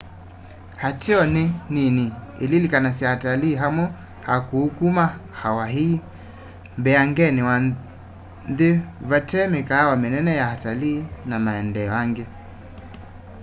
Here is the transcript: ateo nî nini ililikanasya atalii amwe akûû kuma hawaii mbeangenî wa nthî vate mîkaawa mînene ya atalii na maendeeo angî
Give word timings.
ateo 0.87 1.23
nî 1.35 1.45
nini 1.75 2.05
ililikanasya 2.43 3.07
atalii 3.15 3.59
amwe 3.67 3.85
akûû 4.35 4.63
kuma 4.77 5.05
hawaii 5.41 5.95
mbeangenî 6.79 7.41
wa 7.49 7.55
nthî 7.65 8.71
vate 9.09 9.41
mîkaawa 9.55 9.95
mînene 10.03 10.33
ya 10.41 10.45
atalii 10.55 11.07
na 11.29 11.35
maendeeo 11.45 11.93
angî 12.03 12.25